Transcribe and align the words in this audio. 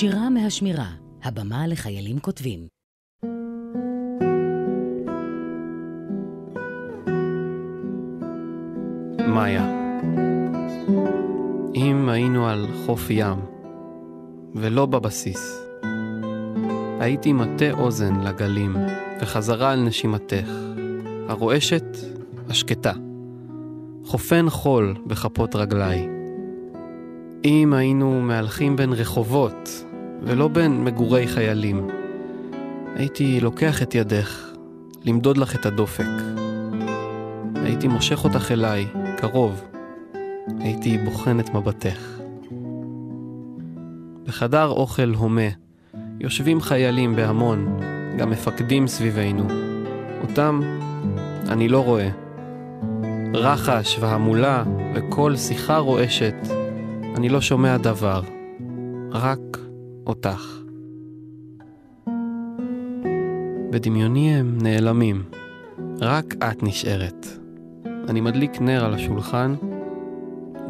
שירה 0.00 0.30
מהשמירה, 0.30 0.90
הבמה 1.22 1.66
לחיילים 1.66 2.18
כותבים. 2.18 2.66
מאיה, 9.28 9.66
אם 11.74 12.08
היינו 12.08 12.48
על 12.48 12.66
חוף 12.86 13.10
ים, 13.10 13.38
ולא 14.54 14.86
בבסיס, 14.86 15.62
הייתי 17.00 17.32
מטה 17.32 17.70
אוזן 17.70 18.20
לגלים, 18.20 18.76
וחזרה 19.20 19.72
על 19.72 19.80
נשימתך, 19.80 20.50
הרועשת, 21.28 21.96
השקטה, 22.48 22.92
חופן 24.04 24.50
חול 24.50 24.94
בכפות 25.06 25.56
רגליי. 25.56 26.08
אם 27.44 27.72
היינו 27.72 28.20
מהלכים 28.20 28.76
בין 28.76 28.92
רחובות, 28.92 29.84
ולא 30.22 30.48
בין 30.48 30.84
מגורי 30.84 31.28
חיילים, 31.28 31.88
הייתי 32.96 33.40
לוקח 33.40 33.82
את 33.82 33.94
ידך, 33.94 34.50
למדוד 35.04 35.36
לך 35.36 35.54
את 35.54 35.66
הדופק. 35.66 36.04
הייתי 37.54 37.88
מושך 37.88 38.24
אותך 38.24 38.52
אליי, 38.52 38.86
קרוב. 39.16 39.62
הייתי 40.58 40.98
בוחן 40.98 41.40
את 41.40 41.54
מבטך. 41.54 42.20
בחדר 44.24 44.68
אוכל 44.68 45.14
הומה, 45.14 45.48
יושבים 46.20 46.60
חיילים 46.60 47.16
בהמון, 47.16 47.78
גם 48.18 48.30
מפקדים 48.30 48.86
סביבנו. 48.86 49.46
אותם 50.22 50.60
אני 51.48 51.68
לא 51.68 51.84
רואה. 51.84 52.08
רחש 53.34 53.98
והמולה 54.00 54.64
וקול 54.94 55.36
שיחה 55.36 55.78
רועשת, 55.78 56.34
אני 57.16 57.28
לא 57.28 57.40
שומע 57.40 57.76
דבר, 57.76 58.22
רק 59.12 59.59
אותך. 60.10 60.60
בדמיוני 63.70 64.34
הם 64.34 64.58
נעלמים, 64.62 65.24
רק 66.00 66.34
את 66.34 66.62
נשארת. 66.62 67.26
אני 68.08 68.20
מדליק 68.20 68.60
נר 68.60 68.84
על 68.84 68.94
השולחן 68.94 69.54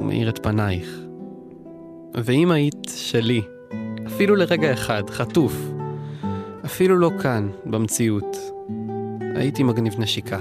ומאיר 0.00 0.28
את 0.28 0.42
פנייך. 0.42 1.00
ואם 2.14 2.50
היית 2.50 2.88
שלי, 2.96 3.42
אפילו 4.06 4.36
לרגע 4.36 4.72
אחד, 4.72 5.10
חטוף, 5.10 5.52
אפילו 6.64 6.98
לא 6.98 7.10
כאן, 7.22 7.50
במציאות, 7.66 8.36
הייתי 9.36 9.62
מגניב 9.62 10.00
נשיקה. 10.00 10.38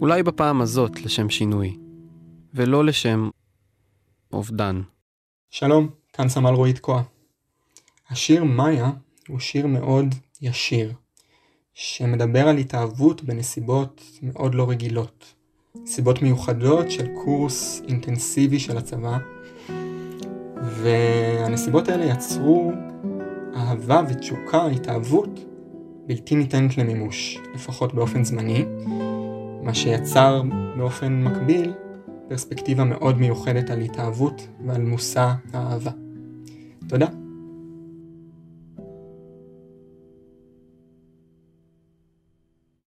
אולי 0.00 0.22
בפעם 0.22 0.60
הזאת 0.60 1.00
לשם 1.04 1.30
שינוי, 1.30 1.76
ולא 2.54 2.84
לשם 2.84 3.30
אובדן. 4.32 4.80
שלום, 5.50 5.88
כאן 6.12 6.28
סמל 6.28 6.50
רועי 6.50 6.72
תקוע. 6.72 7.02
השיר 8.12 8.44
מאיה 8.44 8.90
הוא 9.28 9.38
שיר 9.38 9.66
מאוד 9.66 10.14
ישיר, 10.42 10.92
שמדבר 11.74 12.48
על 12.48 12.58
התאהבות 12.58 13.24
בנסיבות 13.24 14.02
מאוד 14.22 14.54
לא 14.54 14.70
רגילות. 14.70 15.34
נסיבות 15.82 16.22
מיוחדות 16.22 16.90
של 16.90 17.06
קורס 17.24 17.82
אינטנסיבי 17.88 18.58
של 18.58 18.76
הצבא, 18.78 19.18
והנסיבות 20.62 21.88
האלה 21.88 22.04
יצרו 22.04 22.72
אהבה 23.56 24.02
ותשוקה, 24.08 24.66
התאהבות, 24.66 25.44
בלתי 26.06 26.34
ניתנת 26.34 26.78
למימוש, 26.78 27.38
לפחות 27.54 27.94
באופן 27.94 28.24
זמני, 28.24 28.64
מה 29.62 29.74
שיצר 29.74 30.42
באופן 30.76 31.24
מקביל 31.24 31.72
פרספקטיבה 32.28 32.84
מאוד 32.84 33.18
מיוחדת 33.18 33.70
על 33.70 33.80
התאהבות 33.80 34.48
ועל 34.66 34.82
מושא 34.82 35.32
האהבה. 35.52 35.90
תודה. 36.88 37.21